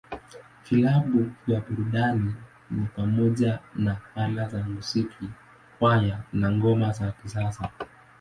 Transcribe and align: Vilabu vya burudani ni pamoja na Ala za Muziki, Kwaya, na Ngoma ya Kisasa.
Vilabu 0.69 1.31
vya 1.47 1.61
burudani 1.61 2.35
ni 2.71 2.85
pamoja 2.95 3.59
na 3.75 3.97
Ala 4.15 4.47
za 4.49 4.63
Muziki, 4.63 5.29
Kwaya, 5.79 6.19
na 6.33 6.51
Ngoma 6.51 6.87
ya 7.01 7.11
Kisasa. 7.11 7.69